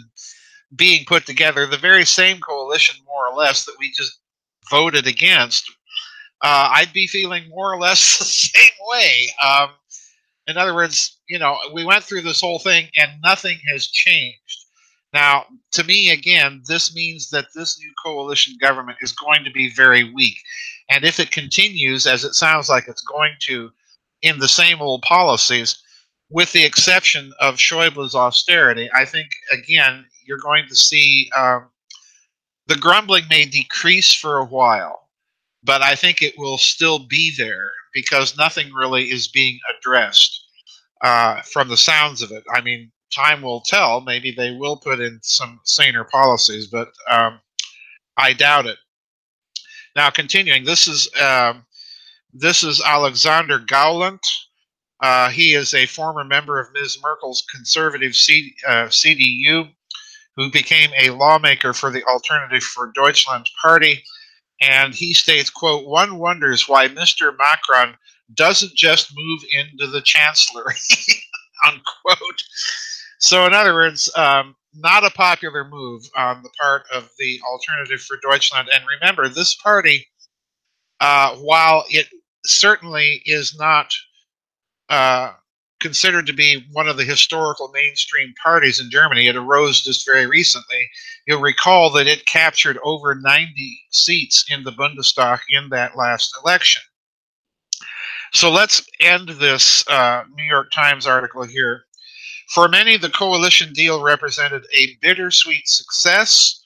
being 0.77 1.05
put 1.07 1.27
together, 1.27 1.67
the 1.67 1.79
very 1.79 2.05
same 2.05 2.41
coalition, 2.41 3.03
more 3.07 3.29
or 3.29 3.35
less, 3.35 3.65
that 3.65 3.77
we 3.79 3.91
just 3.93 4.19
voted 4.71 5.07
against, 5.07 5.65
uh, 6.43 6.71
I'd 6.73 6.93
be 6.93 7.07
feeling 7.07 7.49
more 7.49 7.73
or 7.73 7.79
less 7.79 8.19
the 8.19 8.25
same 8.25 8.71
way. 8.89 9.29
Um, 9.45 9.71
in 10.47 10.57
other 10.57 10.75
words, 10.75 11.19
you 11.29 11.39
know, 11.39 11.59
we 11.73 11.85
went 11.85 12.05
through 12.05 12.23
this 12.23 12.41
whole 12.41 12.59
thing 12.59 12.89
and 12.97 13.11
nothing 13.23 13.59
has 13.71 13.87
changed. 13.87 14.65
Now, 15.13 15.47
to 15.73 15.85
me, 15.85 16.11
again, 16.11 16.63
this 16.67 16.95
means 16.95 17.31
that 17.31 17.47
this 17.55 17.79
new 17.79 17.93
coalition 18.05 18.55
government 18.61 18.99
is 19.01 19.13
going 19.13 19.45
to 19.45 19.51
be 19.51 19.71
very 19.71 20.13
weak. 20.13 20.37
And 20.89 21.05
if 21.05 21.21
it 21.21 21.31
continues, 21.31 22.07
as 22.07 22.25
it 22.25 22.35
sounds 22.35 22.69
like 22.69 22.89
it's 22.89 23.03
going 23.03 23.35
to, 23.41 23.71
in 24.23 24.39
the 24.39 24.49
same 24.49 24.81
old 24.81 25.03
policies, 25.03 25.83
with 26.31 26.53
the 26.53 26.65
exception 26.65 27.33
of 27.41 27.57
Schäuble's 27.57 28.15
austerity, 28.15 28.91
I 28.95 29.05
think, 29.05 29.29
again, 29.53 30.05
you're 30.25 30.39
going 30.39 30.67
to 30.69 30.75
see 30.77 31.31
um, 31.37 31.69
the 32.67 32.77
grumbling 32.77 33.25
may 33.31 33.45
decrease 33.45 34.15
for 34.15 34.39
a 34.39 34.45
while, 34.45 35.09
but 35.63 35.83
I 35.83 35.95
think 35.95 36.21
it 36.21 36.35
will 36.37 36.59
still 36.59 36.99
be 36.99 37.33
there 37.37 37.71
because 37.95 38.37
nothing 38.37 38.73
really 38.73 39.05
is 39.05 39.29
being 39.29 39.59
addressed 39.79 40.45
uh, 41.03 41.41
from 41.43 41.69
the 41.69 41.77
sounds 41.77 42.23
of 42.23 42.31
it. 42.31 42.45
I 42.55 42.61
mean, 42.61 42.93
time 43.15 43.41
will 43.41 43.63
tell. 43.63 44.03
Maybe 44.03 44.31
they 44.31 44.51
will 44.51 44.77
put 44.77 45.01
in 45.01 45.19
some 45.23 45.61
saner 45.65 46.05
policies, 46.05 46.67
but 46.67 46.93
um, 47.11 47.41
I 48.17 48.35
doubt 48.35 48.67
it. 48.67 48.79
Now, 49.99 50.11
continuing, 50.11 50.63
this 50.63 50.87
is 50.87 51.11
um, 51.21 51.67
this 52.33 52.63
is 52.63 52.81
Alexander 52.81 53.59
Gauland. 53.59 54.21
Uh, 55.01 55.29
he 55.29 55.55
is 55.55 55.75
a 55.75 55.87
former 55.87 56.23
member 56.23 56.61
of 56.61 56.73
Ms. 56.73 56.99
Merkel's 57.03 57.43
conservative 57.53 58.15
C, 58.15 58.55
uh, 58.65 58.85
CDU, 58.85 59.69
who 60.37 60.53
became 60.53 60.91
a 60.97 61.11
lawmaker 61.11 61.73
for 61.73 61.91
the 61.91 62.05
Alternative 62.05 62.63
for 62.63 62.93
Deutschland 62.95 63.47
party. 63.61 64.05
And 64.61 64.95
he 64.95 65.15
states, 65.15 65.51
"quote 65.51 65.85
One 65.85 66.19
wonders 66.19 66.69
why 66.69 66.87
Mr. 66.87 67.37
Macron 67.37 67.97
doesn't 68.33 68.77
just 68.77 69.11
move 69.17 69.41
into 69.51 69.89
the 69.89 70.01
chancellery." 70.01 70.77
unquote. 71.67 72.43
So, 73.19 73.47
in 73.47 73.53
other 73.53 73.75
words, 73.75 74.09
um, 74.15 74.55
not 74.75 75.05
a 75.05 75.11
popular 75.11 75.65
move 75.69 76.03
on 76.17 76.43
the 76.43 76.51
part 76.61 76.85
of 76.95 77.11
the 77.19 77.41
Alternative 77.49 78.01
for 78.01 78.19
Deutschland. 78.23 78.69
And 78.75 78.85
remember, 78.87 79.29
this 79.29 79.55
party, 79.55 80.07
uh, 81.01 81.37
while 81.37 81.85
it 81.89 82.09
certainly 82.45 83.23
is 83.25 83.57
not 83.59 83.95
uh, 84.89 85.33
considered 85.81 86.27
to 86.27 86.33
be 86.33 86.67
one 86.73 86.89
of 86.89 86.97
the 86.97 87.05
historical 87.05 87.71
mainstream 87.73 88.35
parties 88.43 88.81
in 88.81 88.91
Germany, 88.91 89.27
it 89.27 89.37
arose 89.37 89.83
just 89.83 90.07
very 90.07 90.27
recently. 90.27 90.89
You'll 91.27 91.41
recall 91.41 91.91
that 91.93 92.07
it 92.07 92.27
captured 92.27 92.79
over 92.83 93.15
90 93.15 93.81
seats 93.91 94.45
in 94.51 94.65
the 94.65 94.73
Bundestag 94.73 95.41
in 95.51 95.69
that 95.71 95.97
last 95.97 96.37
election. 96.43 96.83
So 98.33 98.51
let's 98.51 98.87
end 99.01 99.31
this 99.31 99.87
uh, 99.89 100.25
New 100.35 100.45
York 100.45 100.71
Times 100.71 101.07
article 101.07 101.45
here 101.45 101.85
for 102.49 102.67
many, 102.67 102.97
the 102.97 103.11
coalition 103.11 103.73
deal 103.73 104.03
represented 104.03 104.67
a 104.75 104.97
bittersweet 105.03 105.69
success, 105.69 106.65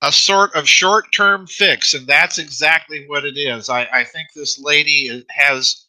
a 0.00 0.10
sort 0.10 0.54
of 0.54 0.66
short 0.66 1.12
term 1.12 1.46
fix, 1.46 1.92
and 1.94 2.06
that's 2.06 2.38
exactly 2.38 3.04
what 3.06 3.24
it 3.24 3.36
is. 3.36 3.68
I, 3.68 3.86
I 3.92 4.04
think 4.04 4.28
this 4.34 4.58
lady 4.58 5.24
has 5.28 5.86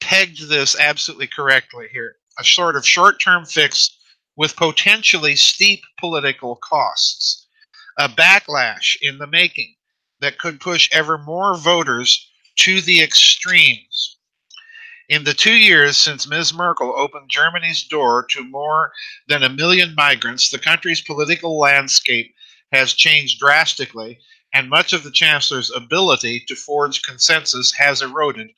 pegged 0.00 0.48
this 0.48 0.78
absolutely 0.78 1.26
correctly 1.26 1.88
here. 1.92 2.16
A 2.38 2.44
sort 2.44 2.76
of 2.76 2.86
short 2.86 3.20
term 3.20 3.44
fix 3.44 3.96
with 4.36 4.56
potentially 4.56 5.36
steep 5.36 5.82
political 6.00 6.56
costs, 6.56 7.46
a 7.98 8.08
backlash 8.08 8.96
in 9.02 9.18
the 9.18 9.26
making 9.26 9.74
that 10.20 10.38
could 10.38 10.58
push 10.58 10.88
ever 10.90 11.18
more 11.18 11.56
voters 11.56 12.28
to 12.56 12.80
the 12.80 13.02
extremes. 13.02 14.13
In 15.08 15.24
the 15.24 15.34
two 15.34 15.54
years 15.54 15.98
since 15.98 16.26
Ms. 16.26 16.54
Merkel 16.54 16.94
opened 16.96 17.28
Germany's 17.28 17.82
door 17.82 18.24
to 18.30 18.42
more 18.42 18.92
than 19.28 19.42
a 19.42 19.50
million 19.50 19.94
migrants, 19.94 20.48
the 20.48 20.58
country's 20.58 21.02
political 21.02 21.58
landscape 21.58 22.34
has 22.72 22.94
changed 22.94 23.38
drastically, 23.38 24.18
and 24.54 24.70
much 24.70 24.94
of 24.94 25.02
the 25.02 25.10
Chancellor's 25.10 25.70
ability 25.70 26.40
to 26.48 26.56
forge 26.56 27.02
consensus 27.02 27.72
has 27.72 28.00
eroded. 28.00 28.50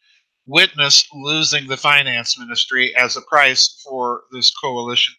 Witness 0.46 1.08
losing 1.12 1.66
the 1.66 1.76
finance 1.76 2.38
ministry 2.38 2.94
as 2.94 3.16
a 3.16 3.22
price 3.22 3.82
for 3.82 4.22
this 4.30 4.54
coalition. 4.54 5.14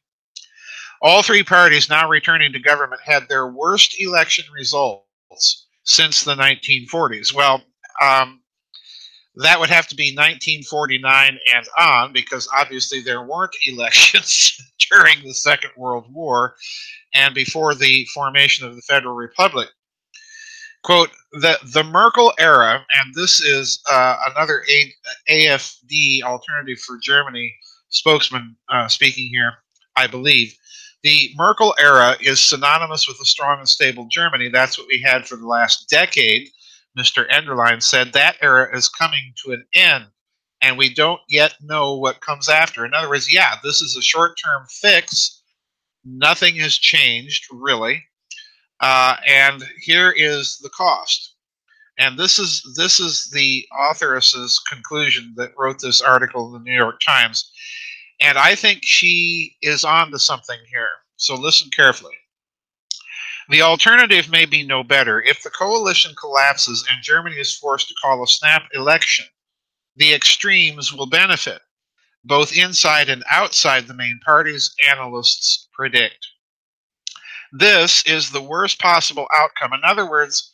All 1.02 1.22
three 1.22 1.44
parties 1.44 1.90
now 1.90 2.08
returning 2.08 2.54
to 2.54 2.60
government 2.60 3.02
had 3.04 3.28
their 3.28 3.48
worst 3.48 4.00
election 4.00 4.46
results 4.54 5.68
since 5.84 6.24
the 6.24 6.36
1940s. 6.36 7.34
Well, 7.34 7.62
um, 8.02 8.42
that 9.38 9.60
would 9.60 9.70
have 9.70 9.88
to 9.88 9.96
be 9.96 10.16
1949 10.16 11.38
and 11.54 11.68
on, 11.80 12.14
because 12.14 12.48
obviously 12.56 13.02
there 13.02 13.24
weren't 13.24 13.56
elections 13.68 14.58
during 14.90 15.24
the 15.24 15.34
Second 15.34 15.72
World 15.78 16.06
War 16.12 16.56
and 17.14 17.34
before 17.36 17.76
the 17.76 18.06
formation 18.14 18.68
of 18.68 18.76
the 18.76 18.82
Federal 18.82 19.16
Republic. 19.16 19.70
Quote, 20.84 21.10
the, 21.34 21.60
the 21.74 21.84
Merkel 21.84 22.34
era, 22.40 22.86
and 22.98 23.14
this 23.14 23.42
is 23.42 23.82
uh, 23.92 24.16
another 24.34 24.64
A- 24.72 24.94
AFD 25.30 26.22
alternative 26.24 26.80
for 26.80 26.98
Germany 27.02 27.54
spokesman 27.90 28.56
uh, 28.70 28.88
speaking 28.88 29.28
here, 29.32 29.54
I 29.96 30.08
believe. 30.08 30.56
The 31.04 31.32
Merkel 31.36 31.76
era 31.80 32.16
is 32.22 32.40
synonymous 32.40 33.08
with 33.08 33.20
a 33.22 33.26
strong 33.26 33.60
and 33.60 33.70
stable 33.70 34.08
Germany. 34.10 34.50
That's 34.50 34.78
what 34.78 34.88
we 34.88 35.02
had 35.02 35.28
for 35.28 35.36
the 35.36 35.48
last 35.48 35.90
decade 35.90 36.50
Mr. 36.98 37.30
Enderlein 37.30 37.82
said, 37.82 38.14
that 38.14 38.38
era 38.42 38.76
is 38.76 38.90
coming 38.90 39.34
to 39.44 39.52
an 39.52 39.66
end, 39.74 40.06
and 40.62 40.78
we 40.78 40.94
don't 40.94 41.22
yet 41.30 41.56
know 41.62 41.96
what 41.96 42.22
comes 42.22 42.50
after. 42.50 42.86
In 42.86 42.94
other 42.94 43.10
words, 43.10 43.32
yeah, 43.32 43.56
this 43.64 43.82
is 43.82 43.96
a 43.96 44.02
short 44.02 44.38
term 44.44 44.66
fix. 44.70 45.44
Nothing 46.04 46.56
has 46.56 46.76
changed, 46.76 47.46
really. 47.52 48.04
Uh, 48.80 49.16
and 49.28 49.64
here 49.82 50.14
is 50.16 50.60
the 50.60 50.70
cost. 50.70 51.36
And 52.00 52.18
this 52.18 52.38
is 52.38 52.62
this 52.76 53.00
is 53.00 53.30
the 53.34 53.66
authoress's 53.78 54.60
conclusion 54.60 55.34
that 55.38 55.54
wrote 55.58 55.80
this 55.80 56.00
article 56.00 56.48
in 56.48 56.54
the 56.54 56.60
New 56.60 56.76
York 56.78 57.00
Times. 57.06 57.52
And 58.20 58.38
I 58.38 58.56
think 58.56 58.82
she 58.84 59.56
is 59.62 59.84
on 59.84 60.12
to 60.12 60.20
something 60.20 60.60
here. 60.70 60.90
So 61.18 61.36
listen 61.36 61.70
carefully. 61.76 62.16
The 63.50 63.62
alternative 63.62 64.30
may 64.30 64.46
be 64.46 64.64
no 64.64 64.84
better. 64.84 65.22
If 65.22 65.42
the 65.42 65.50
coalition 65.50 66.14
collapses 66.20 66.86
and 66.92 67.02
Germany 67.02 67.38
is 67.38 67.56
forced 67.56 67.88
to 67.88 67.96
call 68.02 68.22
a 68.22 68.28
snap 68.28 68.68
election, 68.74 69.26
the 69.96 70.14
extremes 70.14 70.92
will 70.92 71.08
benefit, 71.08 71.62
both 72.24 72.56
inside 72.56 73.10
and 73.10 73.24
outside 73.30 73.88
the 73.88 73.94
main 73.94 74.20
parties, 74.24 74.76
analysts 74.92 75.70
predict. 75.74 76.28
This 77.54 78.04
is 78.06 78.32
the 78.32 78.42
worst 78.42 78.80
possible 78.80 79.28
outcome. 79.34 79.72
In 79.74 79.82
other 79.84 80.10
words, 80.10 80.54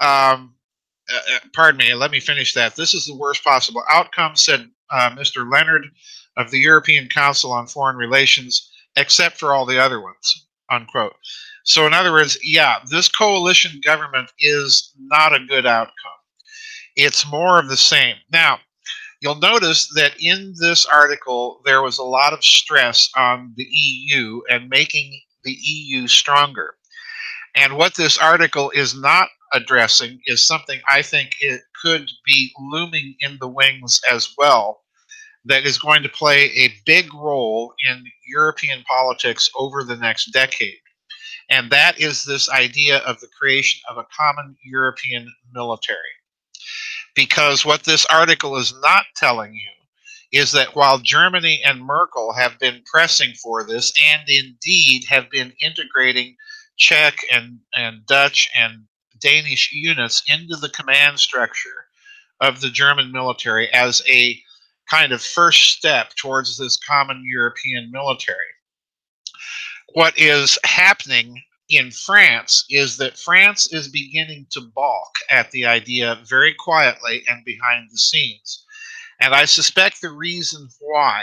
um, 0.00 0.56
uh, 1.12 1.20
uh 1.36 1.38
pardon 1.54 1.78
me, 1.78 1.94
let 1.94 2.10
me 2.10 2.18
finish 2.18 2.54
that. 2.54 2.74
This 2.74 2.92
is 2.92 3.06
the 3.06 3.16
worst 3.16 3.44
possible 3.44 3.84
outcome, 3.88 4.34
said 4.34 4.68
uh, 4.90 5.10
Mr. 5.10 5.50
Leonard 5.50 5.86
of 6.36 6.50
the 6.50 6.58
European 6.58 7.08
Council 7.08 7.52
on 7.52 7.68
Foreign 7.68 7.96
Relations, 7.96 8.70
except 8.96 9.38
for 9.38 9.52
all 9.52 9.64
the 9.64 9.78
other 9.78 10.00
ones, 10.00 10.46
unquote. 10.70 11.14
So, 11.64 11.86
in 11.86 11.94
other 11.94 12.12
words, 12.12 12.38
yeah, 12.42 12.78
this 12.90 13.08
coalition 13.08 13.80
government 13.84 14.30
is 14.38 14.92
not 14.98 15.34
a 15.34 15.44
good 15.46 15.66
outcome. 15.66 15.92
It's 16.96 17.30
more 17.30 17.58
of 17.58 17.68
the 17.68 17.76
same. 17.76 18.16
Now, 18.32 18.58
you'll 19.20 19.36
notice 19.36 19.88
that 19.94 20.14
in 20.20 20.54
this 20.58 20.84
article, 20.84 21.60
there 21.64 21.82
was 21.82 21.98
a 21.98 22.04
lot 22.04 22.32
of 22.32 22.44
stress 22.44 23.08
on 23.16 23.52
the 23.56 23.66
EU 23.70 24.42
and 24.50 24.68
making 24.68 25.20
the 25.44 25.52
EU 25.52 26.08
stronger. 26.08 26.74
And 27.54 27.76
what 27.76 27.94
this 27.94 28.18
article 28.18 28.70
is 28.70 28.94
not 28.94 29.28
addressing 29.52 30.20
is 30.26 30.46
something 30.46 30.80
I 30.88 31.02
think 31.02 31.30
it 31.40 31.60
could 31.82 32.10
be 32.24 32.52
looming 32.58 33.14
in 33.20 33.36
the 33.40 33.48
wings 33.48 34.00
as 34.10 34.34
well 34.36 34.82
that 35.44 35.66
is 35.66 35.78
going 35.78 36.02
to 36.02 36.08
play 36.08 36.44
a 36.56 36.74
big 36.86 37.12
role 37.12 37.74
in 37.86 38.04
European 38.26 38.82
politics 38.84 39.50
over 39.56 39.84
the 39.84 39.96
next 39.96 40.32
decade 40.32 40.78
and 41.52 41.68
that 41.68 42.00
is 42.00 42.24
this 42.24 42.48
idea 42.48 42.98
of 43.00 43.20
the 43.20 43.28
creation 43.38 43.82
of 43.90 43.98
a 43.98 44.06
common 44.16 44.56
European 44.64 45.30
military. 45.52 45.98
Because 47.14 47.62
what 47.62 47.84
this 47.84 48.06
article 48.06 48.56
is 48.56 48.74
not 48.80 49.04
telling 49.16 49.52
you 49.52 50.40
is 50.40 50.52
that 50.52 50.74
while 50.74 50.96
Germany 50.96 51.60
and 51.62 51.84
Merkel 51.84 52.32
have 52.32 52.58
been 52.58 52.82
pressing 52.90 53.34
for 53.34 53.64
this 53.64 53.92
and 54.10 54.22
indeed 54.30 55.04
have 55.10 55.28
been 55.28 55.52
integrating 55.60 56.36
Czech 56.78 57.18
and, 57.30 57.58
and 57.76 58.06
Dutch 58.06 58.48
and 58.56 58.84
Danish 59.20 59.70
units 59.74 60.22
into 60.28 60.56
the 60.56 60.70
command 60.70 61.18
structure 61.18 61.84
of 62.40 62.62
the 62.62 62.70
German 62.70 63.12
military 63.12 63.68
as 63.74 64.00
a 64.08 64.40
kind 64.88 65.12
of 65.12 65.20
first 65.20 65.64
step 65.64 66.14
towards 66.16 66.56
this 66.56 66.78
common 66.78 67.22
European 67.26 67.90
military 67.92 68.38
what 69.94 70.18
is 70.18 70.58
happening 70.64 71.42
in 71.68 71.90
France 71.90 72.64
is 72.68 72.96
that 72.98 73.18
France 73.18 73.72
is 73.72 73.88
beginning 73.88 74.46
to 74.50 74.60
balk 74.74 75.14
at 75.30 75.50
the 75.50 75.64
idea 75.64 76.20
very 76.28 76.54
quietly 76.54 77.22
and 77.28 77.44
behind 77.44 77.88
the 77.90 77.98
scenes. 77.98 78.64
And 79.20 79.34
I 79.34 79.44
suspect 79.44 80.00
the 80.00 80.10
reason 80.10 80.68
why 80.80 81.22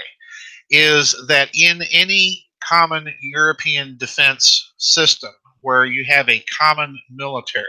is 0.69 1.15
that 1.27 1.49
in 1.53 1.81
any 1.91 2.45
common 2.63 3.13
European 3.21 3.97
defense 3.97 4.73
system 4.77 5.31
where 5.61 5.85
you 5.85 6.05
have 6.05 6.29
a 6.29 6.43
common 6.59 6.97
military, 7.11 7.65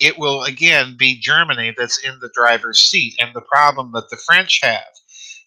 it 0.00 0.18
will 0.18 0.42
again 0.42 0.96
be 0.98 1.20
Germany 1.20 1.74
that's 1.76 2.04
in 2.04 2.18
the 2.20 2.30
driver's 2.34 2.80
seat. 2.80 3.14
And 3.20 3.34
the 3.34 3.42
problem 3.42 3.92
that 3.92 4.10
the 4.10 4.20
French 4.26 4.60
have 4.62 4.91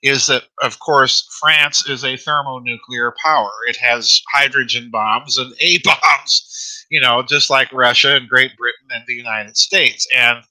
is 0.06 0.28
that, 0.28 0.44
of 0.62 0.78
course, 0.78 1.28
France 1.42 1.90
is 1.90 2.06
a 2.06 2.16
thermonuclear 2.16 3.16
power. 3.24 3.50
It 3.68 3.76
has 3.78 4.22
hydrogen 4.32 4.90
bombs 4.92 5.40
and 5.40 5.52
A 5.60 5.80
bombs, 5.80 6.86
you 6.92 7.02
know, 7.02 7.24
just 7.24 7.50
like 7.50 7.74
Russia 7.74 8.16
and 8.16 8.30
Great 8.30 8.56
Britain 8.56 8.88
and 8.92 9.04
the 9.08 9.16
United 9.16 9.58
States. 9.58 10.08
And 10.16 10.44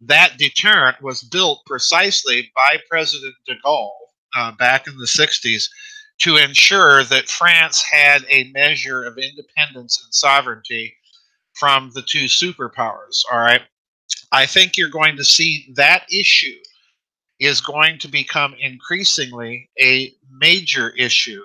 that 0.00 0.38
deterrent 0.38 1.02
was 1.02 1.24
built 1.24 1.66
precisely 1.66 2.52
by 2.54 2.78
President 2.88 3.34
de 3.46 3.54
Gaulle 3.66 3.90
uh, 4.36 4.52
back 4.52 4.86
in 4.86 4.96
the 4.96 5.06
60s 5.06 5.64
to 6.20 6.36
ensure 6.36 7.02
that 7.02 7.28
France 7.28 7.82
had 7.82 8.24
a 8.30 8.50
measure 8.52 9.02
of 9.02 9.18
independence 9.18 10.00
and 10.04 10.14
sovereignty 10.14 10.94
from 11.54 11.90
the 11.94 12.02
two 12.02 12.26
superpowers. 12.26 13.24
All 13.32 13.40
right. 13.40 13.62
I 14.30 14.46
think 14.46 14.76
you're 14.76 14.88
going 14.88 15.16
to 15.16 15.24
see 15.24 15.72
that 15.74 16.06
issue 16.12 16.54
is 17.40 17.60
going 17.60 17.98
to 17.98 18.08
become 18.08 18.54
increasingly 18.60 19.70
a 19.80 20.12
major 20.30 20.90
issue 20.90 21.42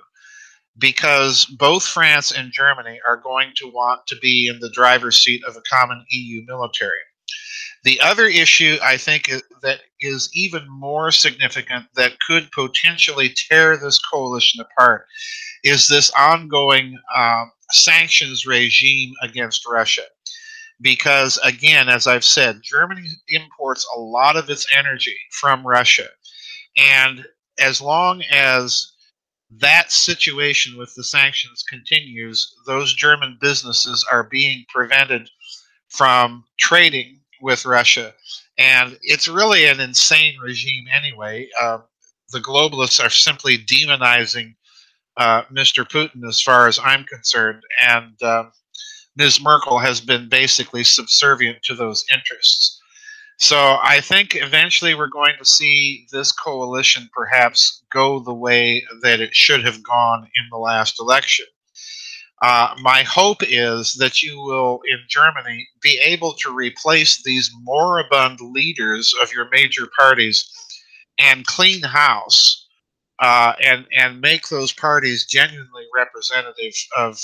because 0.77 1.45
both 1.45 1.85
France 1.85 2.31
and 2.31 2.53
Germany 2.53 2.99
are 3.05 3.17
going 3.17 3.51
to 3.57 3.67
want 3.67 4.07
to 4.07 4.15
be 4.21 4.47
in 4.47 4.59
the 4.59 4.69
driver's 4.69 5.17
seat 5.17 5.43
of 5.45 5.55
a 5.55 5.61
common 5.69 6.05
EU 6.09 6.43
military. 6.47 6.91
The 7.83 7.99
other 8.01 8.25
issue 8.25 8.77
I 8.83 8.97
think 8.97 9.31
that 9.61 9.81
is 10.01 10.29
even 10.33 10.65
more 10.69 11.11
significant 11.11 11.85
that 11.95 12.19
could 12.25 12.51
potentially 12.51 13.29
tear 13.29 13.77
this 13.77 13.99
coalition 13.99 14.61
apart 14.61 15.05
is 15.63 15.87
this 15.87 16.11
ongoing 16.17 16.97
um, 17.15 17.51
sanctions 17.71 18.45
regime 18.45 19.13
against 19.21 19.67
Russia 19.67 20.03
because 20.81 21.37
again 21.43 21.89
as 21.89 22.07
i've 22.07 22.23
said 22.23 22.59
germany 22.63 23.07
imports 23.27 23.85
a 23.95 23.99
lot 23.99 24.35
of 24.35 24.49
its 24.49 24.67
energy 24.75 25.15
from 25.31 25.65
russia. 25.65 26.07
And 26.77 27.25
as 27.59 27.81
long 27.81 28.23
as 28.31 28.93
that 29.51 29.91
situation 29.91 30.77
with 30.77 30.93
the 30.95 31.03
sanctions 31.03 31.63
continues 31.67 32.55
those 32.65 32.93
german 32.93 33.37
businesses 33.41 34.05
are 34.11 34.23
being 34.23 34.65
prevented 34.69 35.29
from 35.89 36.45
trading 36.59 37.19
with 37.41 37.65
russia. 37.65 38.13
And 38.57 38.97
it's 39.01 39.27
really 39.27 39.65
an 39.65 39.79
insane 39.79 40.37
regime 40.43 40.85
anyway. 40.91 41.47
Uh, 41.59 41.79
the 42.31 42.39
globalists 42.39 43.03
are 43.03 43.09
simply 43.09 43.57
demonizing 43.57 44.55
uh, 45.17 45.43
mr 45.51 45.87
putin 45.89 46.27
as 46.27 46.41
far 46.41 46.67
as 46.67 46.79
i'm 46.83 47.03
concerned. 47.05 47.63
And 47.81 48.21
um, 48.21 48.51
Ms. 49.19 49.41
Merkel 49.41 49.79
has 49.79 49.99
been 49.99 50.29
basically 50.29 50.85
subservient 50.85 51.61
to 51.63 51.75
those 51.75 52.05
interests. 52.11 52.81
So 53.37 53.77
I 53.83 53.99
think 53.99 54.35
eventually 54.35 54.95
we're 54.95 55.09
going 55.09 55.35
to 55.37 55.45
see 55.45 56.07
this 56.09 56.31
coalition 56.31 57.09
perhaps 57.13 57.83
go 57.91 58.21
the 58.21 58.33
way 58.33 58.81
that 59.01 59.19
it 59.19 59.35
should 59.35 59.65
have 59.65 59.83
gone 59.83 60.23
in 60.23 60.45
the 60.49 60.57
last 60.57 61.01
election. 61.01 61.45
Uh, 62.41 62.73
my 62.81 63.03
hope 63.03 63.41
is 63.41 63.93
that 63.95 64.23
you 64.23 64.39
will, 64.39 64.79
in 64.89 64.99
Germany, 65.09 65.67
be 65.81 65.99
able 66.01 66.31
to 66.35 66.53
replace 66.53 67.21
these 67.21 67.51
moribund 67.63 68.39
leaders 68.39 69.13
of 69.21 69.33
your 69.33 69.49
major 69.51 69.89
parties 69.99 70.49
and 71.17 71.45
clean 71.45 71.81
house 71.81 72.67
uh, 73.19 73.51
and, 73.61 73.85
and 73.97 74.21
make 74.21 74.47
those 74.47 74.71
parties 74.71 75.25
genuinely 75.25 75.83
representative 75.93 76.73
of 76.97 77.19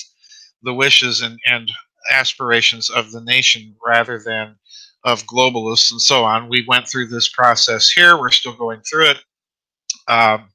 the 0.64 0.74
wishes 0.74 1.22
and, 1.22 1.40
and 1.46 1.72
aspirations 2.12 2.90
of 2.90 3.12
the 3.12 3.22
nation 3.22 3.76
rather 3.86 4.20
than 4.24 4.56
of 5.04 5.26
globalists 5.26 5.92
and 5.92 6.02
so 6.02 6.24
on. 6.24 6.50
We 6.50 6.66
went 6.68 6.88
through 6.88 7.08
this 7.08 7.30
process 7.30 7.90
here. 7.90 8.20
We're 8.20 8.32
still 8.32 8.56
going 8.56 8.82
through 8.82 9.12
it. 9.12 9.18
Um, 10.08 10.50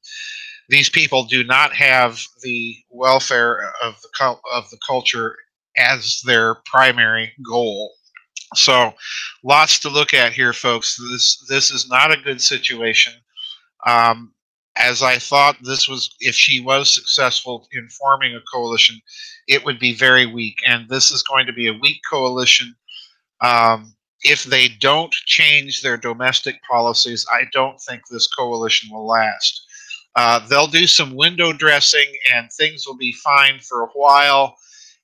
these 0.68 0.88
people 0.88 1.24
do 1.24 1.44
not 1.44 1.72
have 1.74 2.20
the 2.42 2.76
welfare 2.90 3.72
of 3.82 4.00
the 4.00 4.36
of 4.52 4.70
the 4.70 4.78
culture 4.86 5.36
as 5.76 6.20
their 6.24 6.56
primary 6.66 7.32
goal. 7.44 7.92
So, 8.54 8.94
lots 9.44 9.78
to 9.80 9.88
look 9.88 10.14
at 10.14 10.32
here, 10.32 10.52
folks. 10.52 10.96
This 11.10 11.44
this 11.48 11.70
is 11.70 11.88
not 11.88 12.12
a 12.12 12.20
good 12.22 12.40
situation. 12.40 13.12
Um, 13.86 14.32
as 14.76 15.02
I 15.02 15.18
thought 15.18 15.56
this 15.62 15.88
was, 15.88 16.14
if 16.20 16.34
she 16.34 16.60
was 16.60 16.94
successful 16.94 17.68
in 17.72 17.88
forming 17.88 18.34
a 18.34 18.40
coalition, 18.52 19.00
it 19.48 19.64
would 19.64 19.78
be 19.78 19.94
very 19.94 20.26
weak. 20.26 20.58
And 20.66 20.88
this 20.88 21.10
is 21.10 21.22
going 21.22 21.46
to 21.46 21.52
be 21.52 21.68
a 21.68 21.78
weak 21.78 22.00
coalition. 22.08 22.74
Um, 23.40 23.94
if 24.22 24.44
they 24.44 24.68
don't 24.68 25.12
change 25.12 25.82
their 25.82 25.96
domestic 25.96 26.60
policies, 26.70 27.26
I 27.32 27.44
don't 27.52 27.80
think 27.80 28.02
this 28.06 28.28
coalition 28.28 28.90
will 28.92 29.06
last. 29.06 29.66
Uh, 30.16 30.46
they'll 30.48 30.66
do 30.66 30.86
some 30.86 31.14
window 31.14 31.52
dressing 31.52 32.06
and 32.34 32.50
things 32.52 32.86
will 32.86 32.96
be 32.96 33.12
fine 33.12 33.60
for 33.60 33.82
a 33.82 33.88
while 33.94 34.56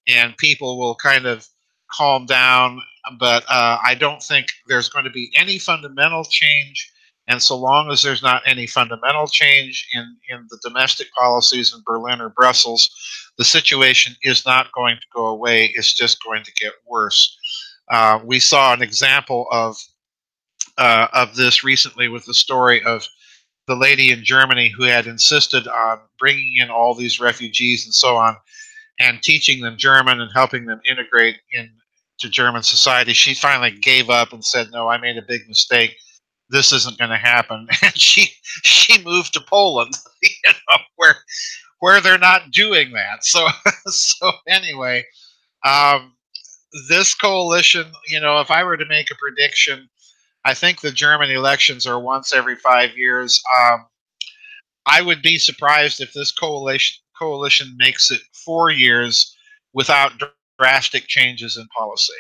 and 0.08 0.36
people 0.36 0.78
will 0.78 0.96
kind 0.96 1.26
of 1.26 1.46
calm 1.90 2.26
down. 2.26 2.80
But 3.18 3.44
uh, 3.48 3.78
I 3.84 3.94
don't 3.94 4.22
think 4.22 4.48
there's 4.66 4.88
going 4.88 5.04
to 5.04 5.10
be 5.10 5.32
any 5.36 5.58
fundamental 5.58 6.24
change 6.24 6.92
and 7.28 7.42
so 7.42 7.56
long 7.56 7.90
as 7.90 8.02
there's 8.02 8.22
not 8.22 8.42
any 8.46 8.66
fundamental 8.66 9.26
change 9.26 9.88
in, 9.92 10.16
in 10.28 10.46
the 10.48 10.58
domestic 10.62 11.08
policies 11.18 11.74
in 11.74 11.82
Berlin 11.84 12.20
or 12.20 12.28
Brussels, 12.28 12.88
the 13.36 13.44
situation 13.44 14.14
is 14.22 14.46
not 14.46 14.72
going 14.72 14.96
to 14.96 15.06
go 15.14 15.26
away. 15.26 15.72
It's 15.74 15.92
just 15.92 16.22
going 16.22 16.44
to 16.44 16.52
get 16.52 16.72
worse. 16.86 17.36
Uh, 17.90 18.20
we 18.24 18.38
saw 18.38 18.72
an 18.72 18.82
example 18.82 19.46
of 19.50 19.76
uh, 20.78 21.08
of 21.14 21.34
this 21.36 21.64
recently 21.64 22.06
with 22.08 22.26
the 22.26 22.34
story 22.34 22.82
of 22.84 23.06
the 23.66 23.76
lady 23.76 24.10
in 24.10 24.24
Germany 24.24 24.68
who 24.68 24.84
had 24.84 25.06
insisted 25.06 25.66
on 25.66 26.00
bringing 26.18 26.56
in 26.60 26.70
all 26.70 26.94
these 26.94 27.18
refugees 27.18 27.86
and 27.86 27.94
so 27.94 28.16
on, 28.16 28.36
and 29.00 29.22
teaching 29.22 29.62
them 29.62 29.76
German 29.76 30.20
and 30.20 30.30
helping 30.32 30.66
them 30.66 30.80
integrate 30.84 31.36
into 31.52 32.30
German 32.30 32.62
society. 32.62 33.12
She 33.12 33.34
finally 33.34 33.70
gave 33.70 34.10
up 34.10 34.32
and 34.32 34.44
said, 34.44 34.70
"No, 34.70 34.88
I 34.88 34.98
made 34.98 35.16
a 35.16 35.22
big 35.22 35.48
mistake." 35.48 35.96
This 36.50 36.72
isn't 36.72 36.98
going 36.98 37.10
to 37.10 37.16
happen. 37.16 37.68
And 37.82 37.96
she 37.98 38.32
she 38.62 39.02
moved 39.02 39.32
to 39.34 39.40
Poland, 39.40 39.94
you 40.22 40.30
know, 40.44 40.78
where 40.96 41.16
where 41.80 42.00
they're 42.00 42.18
not 42.18 42.50
doing 42.50 42.92
that. 42.92 43.24
So 43.24 43.46
so 43.86 44.32
anyway, 44.48 45.04
um, 45.64 46.14
this 46.88 47.14
coalition, 47.14 47.86
you 48.08 48.20
know, 48.20 48.40
if 48.40 48.50
I 48.50 48.64
were 48.64 48.76
to 48.76 48.86
make 48.86 49.10
a 49.10 49.16
prediction, 49.16 49.88
I 50.44 50.54
think 50.54 50.80
the 50.80 50.92
German 50.92 51.30
elections 51.30 51.86
are 51.86 51.98
once 52.00 52.32
every 52.32 52.56
five 52.56 52.96
years. 52.96 53.42
Um, 53.60 53.86
I 54.86 55.02
would 55.02 55.22
be 55.22 55.38
surprised 55.38 56.00
if 56.00 56.12
this 56.12 56.32
coalition 56.32 57.02
coalition 57.18 57.74
makes 57.78 58.10
it 58.10 58.20
four 58.32 58.70
years 58.70 59.34
without 59.72 60.12
drastic 60.58 61.06
changes 61.06 61.56
in 61.56 61.66
policy. 61.76 62.12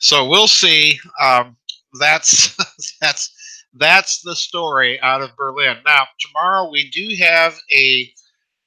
So 0.00 0.28
we'll 0.28 0.48
see. 0.48 0.98
Um, 1.22 1.56
that's 2.00 2.56
that's 3.00 3.32
that's 3.74 4.20
the 4.22 4.36
story 4.36 5.00
out 5.00 5.22
of 5.22 5.36
Berlin. 5.36 5.78
Now, 5.86 6.06
tomorrow 6.20 6.70
we 6.70 6.90
do 6.90 7.14
have 7.22 7.58
a 7.74 8.12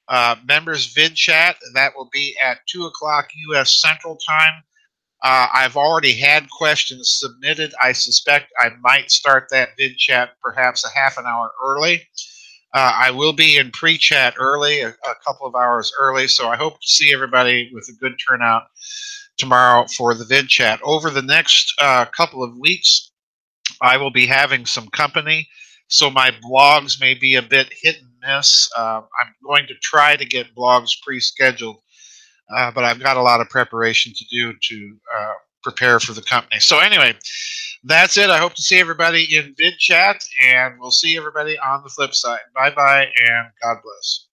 uh, 0.08 0.36
members 0.48 0.94
vid 0.94 1.16
chat 1.16 1.58
that 1.74 1.94
will 1.96 2.10
be 2.12 2.36
at 2.44 2.60
2 2.68 2.86
o'clock 2.86 3.30
U.S. 3.50 3.82
Central 3.82 4.18
Time. 4.28 4.64
Uh, 5.24 5.48
I've 5.54 5.76
already 5.76 6.14
had 6.14 6.50
questions 6.52 7.18
submitted. 7.20 7.74
I 7.82 7.94
suspect 7.94 8.54
I 8.60 8.70
might 8.82 9.10
start 9.10 9.48
that 9.50 9.70
vid 9.78 9.98
chat 9.98 10.32
perhaps 10.44 10.86
a 10.86 10.90
half 10.90 11.18
an 11.18 11.26
hour 11.26 11.52
early. 11.64 12.04
Uh, 12.74 12.92
I 12.94 13.12
will 13.12 13.34
be 13.34 13.58
in 13.58 13.72
pre 13.72 13.98
chat 13.98 14.36
early, 14.38 14.82
a, 14.82 14.90
a, 14.90 15.16
couple 15.26 15.48
of 15.48 15.56
hours 15.56 15.94
early, 15.98 16.28
so 16.28 16.50
I 16.50 16.58
hope 16.58 16.74
to 16.82 16.88
see 16.88 17.14
everybody 17.14 17.72
with 17.74 17.88
a 17.90 17.94
good 17.94 18.16
turnout 18.28 18.64
tomorrow 19.38 19.88
for 19.98 20.14
the 20.14 20.26
vid 20.26 20.50
chat. 20.50 20.82
Over 20.84 21.10
the 21.10 21.22
next 21.22 21.74
uh, 21.82 22.06
couple 22.06 22.44
of 22.44 22.58
weeks, 22.58 23.12
I 23.82 23.98
will 23.98 24.12
be 24.12 24.26
having 24.26 24.66
some 24.66 24.88
company, 24.90 25.48
so 25.88 26.10
my 26.10 26.32
blogs 26.44 27.00
may 27.00 27.14
be 27.14 27.36
a 27.36 27.42
bit 27.42 27.72
hit 27.72 27.98
and 27.98 28.38
miss. 28.38 28.70
Uh, 28.78 29.02
I'm 29.22 29.34
going 29.44 29.68
to 29.68 29.76
try 29.82 30.16
to 30.16 30.26
get 30.26 30.56
blogs 30.56 30.92
pre 31.02 31.20
scheduled, 31.20 31.78
uh, 32.56 32.72
but 32.72 32.84
I've 32.84 33.00
got 33.02 33.18
a 33.18 33.22
lot 33.22 33.42
of 33.42 33.50
preparation 33.50 34.14
to 34.16 34.26
do 34.26 34.54
to 34.54 34.98
uh, 35.18 35.34
prepare 35.64 36.00
for 36.00 36.14
the 36.14 36.22
company. 36.22 36.60
So, 36.60 36.80
anyway, 36.80 37.16
that's 37.84 38.18
it. 38.18 38.30
I 38.30 38.38
hope 38.38 38.54
to 38.56 38.62
see 38.62 38.80
everybody 38.80 39.36
in 39.36 39.54
vid 39.58 39.78
chat, 39.78 40.24
and 40.44 40.80
we'll 40.80 40.92
see 40.92 41.18
everybody 41.18 41.58
on 41.60 41.84
the 41.84 41.90
flip 41.90 42.14
side. 42.16 42.40
Bye 42.56 42.72
bye, 42.72 43.06
and 43.06 43.48
God 43.62 43.78
bless. 43.84 44.28